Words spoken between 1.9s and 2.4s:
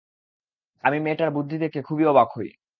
অবাক